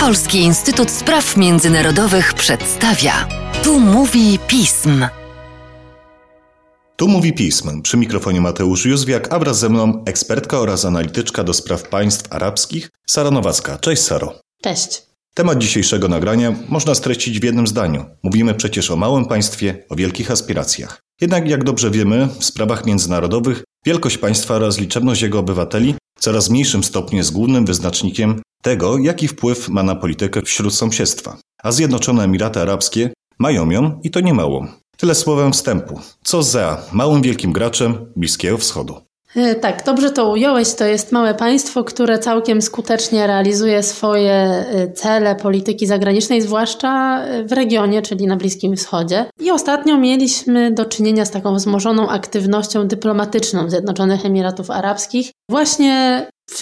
[0.00, 3.28] Polski Instytut Spraw Międzynarodowych przedstawia.
[3.62, 5.06] Tu mówi pism.
[6.96, 7.82] Tu mówi pism.
[7.82, 12.90] Przy mikrofonie Mateusz Józwiak, a wraz ze mną ekspertka oraz analityczka do spraw państw arabskich
[13.06, 13.78] Sara Nowacka.
[13.78, 14.34] Cześć Saro.
[14.62, 15.02] Cześć.
[15.34, 18.04] Temat dzisiejszego nagrania można streścić w jednym zdaniu.
[18.22, 21.02] Mówimy przecież o małym państwie, o wielkich aspiracjach.
[21.20, 26.84] Jednak jak dobrze wiemy, w sprawach międzynarodowych wielkość państwa oraz liczebność jego obywateli coraz mniejszym
[26.84, 31.36] stopniu jest głównym wyznacznikiem tego, jaki wpływ ma na politykę wśród sąsiedztwa.
[31.62, 34.66] A Zjednoczone Emiraty Arabskie mają ją i to nie mało.
[34.96, 36.00] Tyle słowem wstępu.
[36.24, 38.94] Co za małym wielkim graczem Bliskiego Wschodu.
[39.36, 40.74] E, tak, dobrze to ująłeś.
[40.74, 47.44] To jest małe państwo, które całkiem skutecznie realizuje swoje e, cele polityki zagranicznej, zwłaszcza e,
[47.44, 49.24] w regionie, czyli na Bliskim Wschodzie.
[49.40, 56.60] I ostatnio mieliśmy do czynienia z taką wzmożoną aktywnością dyplomatyczną Zjednoczonych Emiratów Arabskich, właśnie w,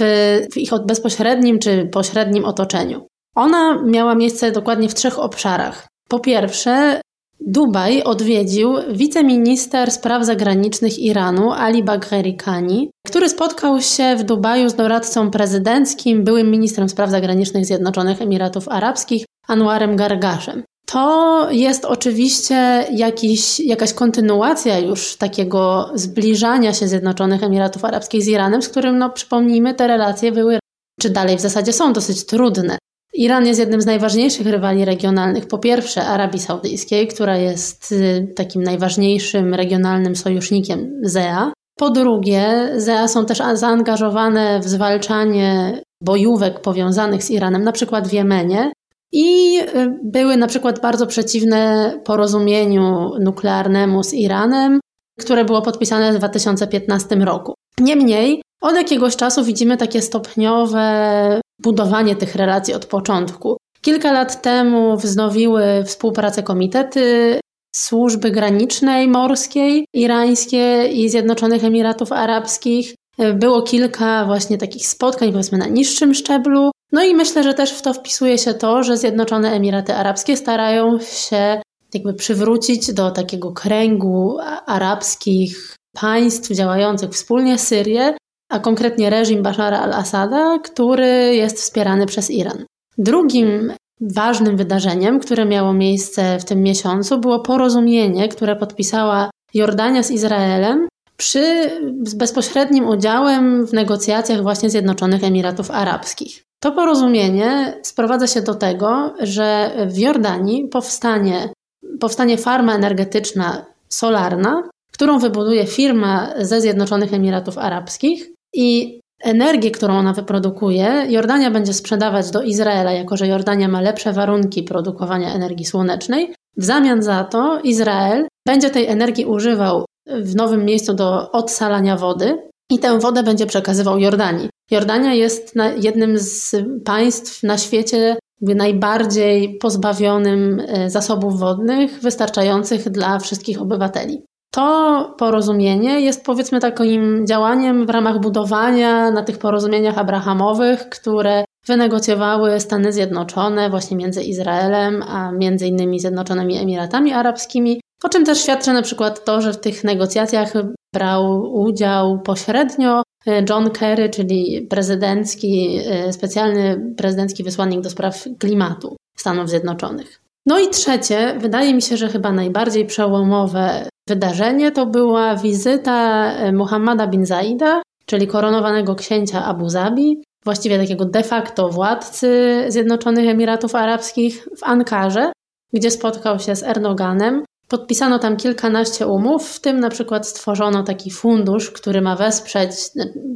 [0.53, 3.07] w ich bezpośrednim czy pośrednim otoczeniu.
[3.37, 5.87] Ona miała miejsce dokładnie w trzech obszarach.
[6.09, 7.01] Po pierwsze,
[7.47, 14.75] Dubaj odwiedził wiceminister spraw zagranicznych Iranu Ali Bagheri Khani, który spotkał się w Dubaju z
[14.75, 20.63] doradcą prezydenckim, byłym ministrem spraw zagranicznych Zjednoczonych Emiratów Arabskich Anwarem Gargaszem.
[20.87, 28.63] To jest oczywiście jakiś, jakaś kontynuacja już takiego zbliżania się Zjednoczonych Emiratów Arabskich z Iranem,
[28.63, 30.59] z którym, no przypomnijmy, te relacje były,
[31.01, 32.79] czy dalej w zasadzie są dosyć trudne.
[33.15, 35.47] Iran jest jednym z najważniejszych rywali regionalnych.
[35.47, 41.53] Po pierwsze, Arabii Saudyjskiej, która jest y, takim najważniejszym regionalnym sojusznikiem ZEA.
[41.79, 48.13] Po drugie, ZEA są też zaangażowane w zwalczanie bojówek powiązanych z Iranem, na przykład w
[48.13, 48.73] Jemenie.
[49.13, 54.81] I y, były na przykład bardzo przeciwne porozumieniu nuklearnemu z Iranem,
[55.21, 57.55] które było podpisane w 2015 roku.
[57.81, 63.57] Niemniej, od jakiegoś czasu widzimy takie stopniowe budowanie tych relacji od początku.
[63.83, 67.41] Kilka lat temu wznowiły współpracę komitety
[67.77, 72.95] służby granicznej morskiej irańskie i Zjednoczonych Emiratów Arabskich.
[73.35, 76.71] Było kilka właśnie takich spotkań, powiedzmy na niższym szczeblu.
[76.93, 80.99] No i myślę, że też w to wpisuje się to, że Zjednoczone Emiraty Arabskie starają
[80.99, 81.61] się
[81.95, 84.37] jakby przywrócić do takiego kręgu
[84.67, 88.17] arabskich państw działających wspólnie Syrię,
[88.51, 92.65] a konkretnie reżim Bashara al-Assada, który jest wspierany przez Iran.
[92.99, 100.11] Drugim ważnym wydarzeniem, które miało miejsce w tym miesiącu, było porozumienie, które podpisała Jordania z
[100.11, 101.71] Izraelem przy
[102.03, 106.43] z bezpośrednim udziałem w negocjacjach właśnie Zjednoczonych Emiratów Arabskich.
[106.61, 111.53] To porozumienie sprowadza się do tego, że w Jordanii powstanie,
[112.01, 114.63] powstanie farma energetyczna solarna,
[114.93, 122.31] którą wybuduje firma ze Zjednoczonych Emiratów Arabskich i energię, którą ona wyprodukuje, Jordania będzie sprzedawać
[122.31, 126.35] do Izraela, jako że Jordania ma lepsze warunki produkowania energii słonecznej.
[126.57, 132.39] W zamian za to Izrael będzie tej energii używał w nowym miejscu do odsalania wody
[132.71, 134.49] i tę wodę będzie przekazywał Jordanii.
[134.71, 143.63] Jordania jest jednym z państw na świecie najbardziej pozbawionym e, zasobów wodnych, wystarczających dla wszystkich
[143.63, 144.23] obywateli.
[144.51, 152.61] To porozumienie jest powiedzmy takim działaniem w ramach budowania na tych porozumieniach abrahamowych, które wynegocjowały
[152.61, 158.73] Stany Zjednoczone właśnie między Izraelem a między innymi Zjednoczonymi Emiratami Arabskimi, o czym też świadczy
[158.73, 160.53] na przykład to, że w tych negocjacjach
[160.95, 168.97] brał udział pośrednio e, John Kerry, czyli prezydencki, e, specjalny prezydencki wysłannik do spraw klimatu
[169.17, 170.20] Stanów Zjednoczonych.
[170.47, 176.53] No i trzecie, wydaje mi się, że chyba najbardziej przełomowe wydarzenie to była wizyta e,
[176.53, 183.75] Muhammada bin Zaida, czyli koronowanego księcia Abu Zabi, właściwie takiego de facto władcy Zjednoczonych Emiratów
[183.75, 185.33] Arabskich w Ankarze,
[185.73, 187.45] gdzie spotkał się z Erdoganem.
[187.69, 192.71] Podpisano tam kilkanaście umów, w tym na przykład stworzono taki fundusz, który ma wesprzeć,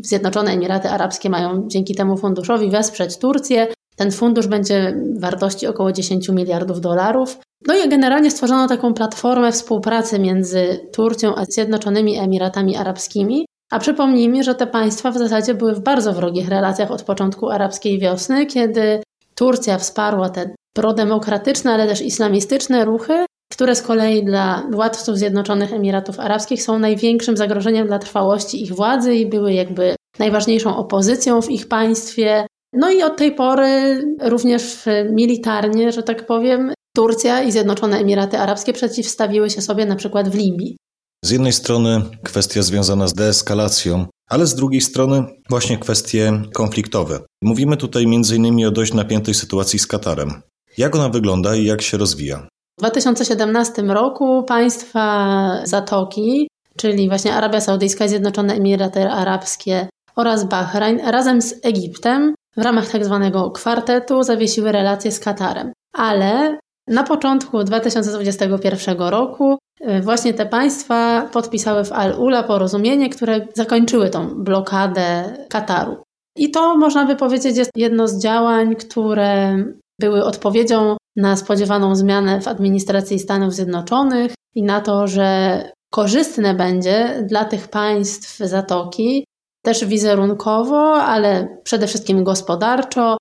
[0.00, 3.66] Zjednoczone Emiraty Arabskie mają dzięki temu funduszowi wesprzeć Turcję.
[3.96, 7.38] Ten fundusz będzie wartości około 10 miliardów dolarów.
[7.66, 13.46] No i generalnie stworzono taką platformę współpracy między Turcją a Zjednoczonymi Emiratami Arabskimi.
[13.72, 17.98] A przypomnijmy, że te państwa w zasadzie były w bardzo wrogich relacjach od początku arabskiej
[17.98, 19.02] wiosny, kiedy
[19.34, 26.20] Turcja wsparła te prodemokratyczne, ale też islamistyczne ruchy, które z kolei dla władców Zjednoczonych Emiratów
[26.20, 31.68] Arabskich są największym zagrożeniem dla trwałości ich władzy i były jakby najważniejszą opozycją w ich
[31.68, 32.46] państwie.
[32.74, 38.72] No i od tej pory również militarnie, że tak powiem, Turcja i Zjednoczone Emiraty Arabskie
[38.72, 40.76] przeciwstawiły się sobie na przykład w Libii.
[41.24, 47.20] Z jednej strony kwestia związana z deeskalacją ale z drugiej strony właśnie kwestie konfliktowe.
[47.42, 48.66] Mówimy tutaj m.in.
[48.66, 50.42] o dość napiętej sytuacji z Katarem.
[50.78, 52.48] Jak ona wygląda i jak się rozwija?
[52.78, 61.42] W 2017 roku państwa Zatoki, czyli właśnie Arabia Saudyjska, Zjednoczone Emiraty Arabskie oraz Bahrain razem
[61.42, 65.72] z Egiptem w ramach tak zwanego kwartetu zawiesiły relacje z Katarem.
[65.92, 66.58] Ale
[66.88, 74.44] na początku 2021 roku e, właśnie te państwa podpisały w Al-Ula porozumienie, które zakończyły tą
[74.44, 75.96] blokadę Kataru.
[76.36, 79.58] I to można by powiedzieć jest jedno z działań, które
[80.00, 85.60] były odpowiedzią na spodziewaną zmianę w administracji Stanów Zjednoczonych i na to, że
[85.90, 89.24] korzystne będzie dla tych państw Zatoki
[89.64, 93.16] też wizerunkowo, ale przede wszystkim gospodarczo,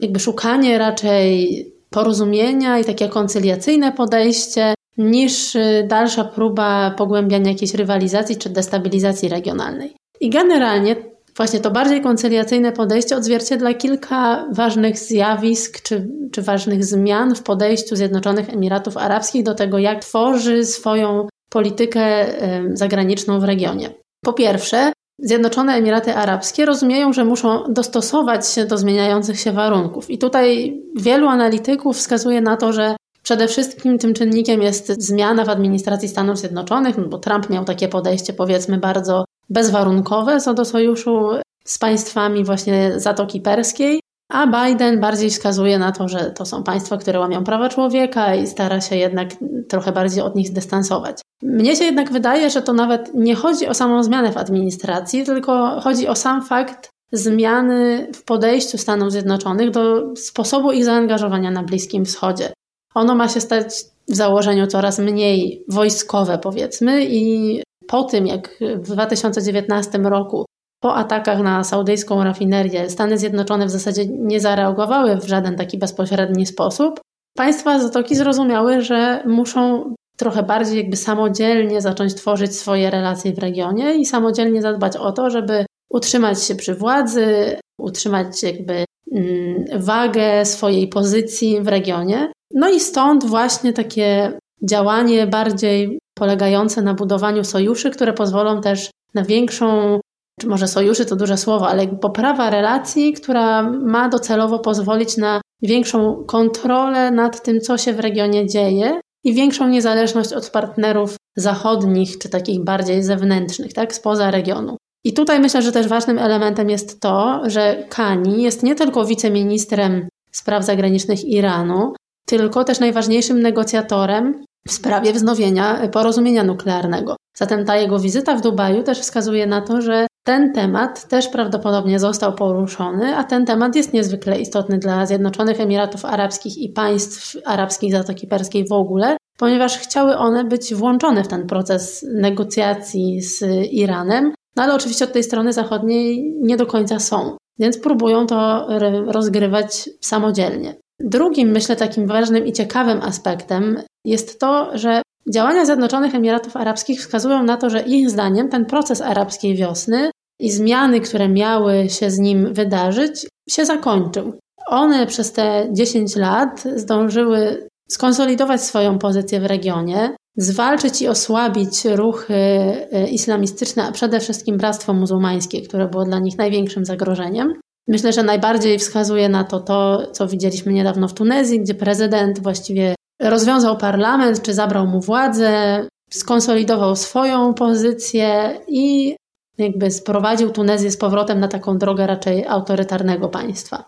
[0.00, 8.36] jakby szukanie raczej porozumienia i takie koncyliacyjne podejście, niż y, dalsza próba pogłębiania jakiejś rywalizacji
[8.36, 9.96] czy destabilizacji regionalnej.
[10.20, 10.96] I generalnie
[11.36, 17.96] właśnie to bardziej koncyliacyjne podejście odzwierciedla kilka ważnych zjawisk czy, czy ważnych zmian w podejściu
[17.96, 22.26] Zjednoczonych Emiratów Arabskich do tego, jak tworzy swoją politykę
[22.74, 23.90] zagraniczną w regionie.
[24.24, 30.10] Po pierwsze, Zjednoczone Emiraty Arabskie rozumieją, że muszą dostosować się do zmieniających się warunków.
[30.10, 35.48] I tutaj wielu analityków wskazuje na to, że przede wszystkim tym czynnikiem jest zmiana w
[35.48, 41.30] administracji Stanów Zjednoczonych, no bo Trump miał takie podejście, powiedzmy, bardzo bezwarunkowe co do sojuszu
[41.64, 44.00] z państwami właśnie Zatoki Perskiej.
[44.32, 48.46] A Biden bardziej wskazuje na to, że to są państwa, które łamią prawa człowieka i
[48.46, 49.28] stara się jednak
[49.68, 51.20] trochę bardziej od nich zdystansować.
[51.42, 55.80] Mnie się jednak wydaje, że to nawet nie chodzi o samą zmianę w administracji, tylko
[55.80, 62.04] chodzi o sam fakt zmiany w podejściu Stanów Zjednoczonych do sposobu ich zaangażowania na Bliskim
[62.04, 62.52] Wschodzie.
[62.94, 63.74] Ono ma się stać
[64.08, 70.44] w założeniu coraz mniej wojskowe, powiedzmy, i po tym, jak w 2019 roku
[70.80, 76.46] po atakach na saudyjską rafinerię Stany Zjednoczone w zasadzie nie zareagowały w żaden taki bezpośredni
[76.46, 77.00] sposób,
[77.36, 83.94] państwa Zatoki zrozumiały, że muszą trochę bardziej jakby samodzielnie zacząć tworzyć swoje relacje w regionie
[83.94, 90.88] i samodzielnie zadbać o to, żeby utrzymać się przy władzy, utrzymać jakby mm, wagę swojej
[90.88, 92.32] pozycji w regionie.
[92.54, 99.24] No i stąd właśnie takie działanie bardziej polegające na budowaniu sojuszy, które pozwolą też na
[99.24, 100.00] większą
[100.40, 106.24] czy może sojuszy to duże słowo, ale poprawa relacji, która ma docelowo pozwolić na większą
[106.24, 112.28] kontrolę nad tym, co się w regionie dzieje i większą niezależność od partnerów zachodnich, czy
[112.28, 114.76] takich bardziej zewnętrznych, tak, spoza regionu.
[115.04, 120.08] I tutaj myślę, że też ważnym elementem jest to, że Kani jest nie tylko wiceministrem
[120.32, 121.92] spraw zagranicznych Iranu,
[122.26, 127.16] tylko też najważniejszym negocjatorem w sprawie wznowienia porozumienia nuklearnego.
[127.36, 131.98] Zatem ta jego wizyta w Dubaju też wskazuje na to, że ten temat też prawdopodobnie
[131.98, 137.92] został poruszony, a ten temat jest niezwykle istotny dla Zjednoczonych Emiratów Arabskich i państw arabskich
[137.92, 143.42] Zatoki Perskiej w ogóle, ponieważ chciały one być włączone w ten proces negocjacji z
[143.72, 148.68] Iranem, no ale oczywiście od tej strony zachodniej nie do końca są, więc próbują to
[149.06, 150.74] rozgrywać samodzielnie.
[151.00, 155.02] Drugim, myślę, takim ważnym i ciekawym aspektem jest to, że
[155.34, 160.50] działania Zjednoczonych Emiratów Arabskich wskazują na to, że ich zdaniem ten proces arabskiej wiosny i
[160.50, 164.32] zmiany, które miały się z nim wydarzyć, się zakończył.
[164.66, 172.34] One przez te 10 lat zdążyły skonsolidować swoją pozycję w regionie, zwalczyć i osłabić ruchy
[172.34, 177.52] e, islamistyczne, a przede wszystkim Bractwo Muzułmańskie, które było dla nich największym zagrożeniem.
[177.88, 182.94] Myślę, że najbardziej wskazuje na to to, co widzieliśmy niedawno w Tunezji, gdzie prezydent właściwie
[183.22, 185.80] rozwiązał parlament, czy zabrał mu władzę,
[186.10, 189.16] skonsolidował swoją pozycję i
[189.58, 193.84] jakby sprowadził Tunezję z powrotem na taką drogę raczej autorytarnego państwa.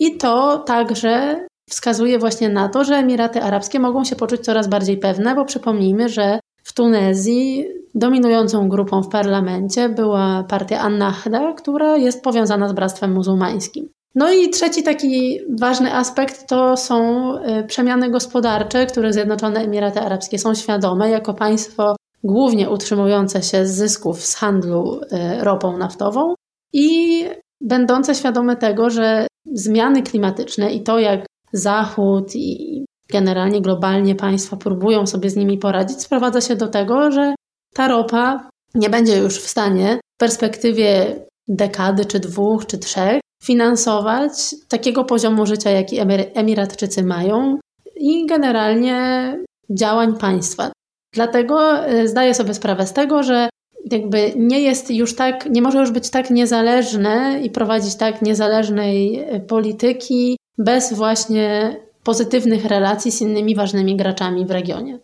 [0.00, 4.98] I to także wskazuje właśnie na to, że Emiraty Arabskie mogą się poczuć coraz bardziej
[4.98, 7.64] pewne, bo przypomnijmy, że w Tunezji
[7.94, 13.88] dominującą grupą w parlamencie była partia An-Nahda, która jest powiązana z Bractwem Muzułmańskim.
[14.14, 20.38] No i trzeci taki ważny aspekt to są y, przemiany gospodarcze, które Zjednoczone Emiraty Arabskie
[20.38, 26.34] są świadome jako państwo głównie utrzymujące się z zysków z handlu y, ropą naftową
[26.72, 27.24] i
[27.60, 35.06] będące świadome tego, że zmiany klimatyczne i to, jak Zachód i generalnie globalnie państwa próbują
[35.06, 37.34] sobie z nimi poradzić, sprowadza się do tego, że
[37.74, 41.16] ta ropa nie będzie już w stanie w perspektywie
[41.48, 45.98] dekady, czy dwóch, czy trzech finansować takiego poziomu życia, jaki
[46.34, 47.58] Emiratczycy mają
[47.96, 49.36] i generalnie
[49.78, 50.72] działań państwa.
[51.12, 53.48] Dlatego e, zdaję sobie sprawę z tego, że
[53.90, 59.18] jakby nie jest już tak, nie może już być tak niezależne i prowadzić tak niezależnej
[59.18, 64.98] e, polityki bez właśnie pozytywnych relacji z innymi ważnymi graczami w regionie.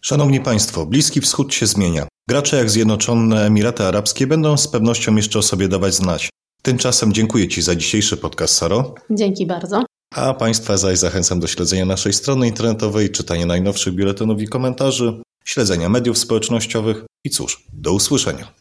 [0.00, 2.06] Szanowni Państwo, Bliski Wschód się zmienia.
[2.28, 6.30] Gracze jak Zjednoczone Emiraty Arabskie będą z pewnością jeszcze o sobie dawać znać.
[6.62, 8.94] Tymczasem dziękuję Ci za dzisiejszy podcast, Saro.
[9.10, 9.84] Dzięki bardzo.
[10.14, 15.88] A Państwa zaś zachęcam do śledzenia naszej strony internetowej, czytania najnowszych biuletynów i komentarzy, śledzenia
[15.88, 18.52] mediów społecznościowych i cóż, do usłyszenia.